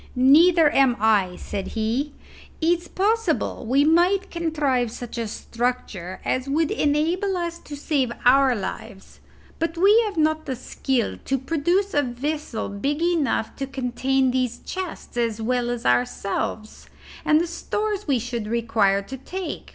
[0.15, 2.13] "Neither am I," said he.
[2.59, 8.55] "It's possible we might contrive such a structure as would enable us to save our
[8.55, 9.19] lives;
[9.59, 14.57] but we have not the skill to produce a vessel big enough to contain those
[14.65, 16.89] chests as well as ourselves,
[17.23, 19.69] and the stores we should require to take.